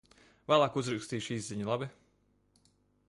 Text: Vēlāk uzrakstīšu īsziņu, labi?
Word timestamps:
Vēlāk 0.51 0.79
uzrakstīšu 0.81 1.35
īsziņu, 1.37 1.69
labi? 1.71 1.91